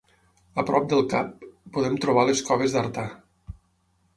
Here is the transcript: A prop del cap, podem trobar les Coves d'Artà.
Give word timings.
A 0.61 0.63
prop 0.69 0.87
del 0.93 1.03
cap, 1.11 1.45
podem 1.77 1.99
trobar 2.07 2.25
les 2.31 2.41
Coves 2.49 2.77
d'Artà. 2.79 3.05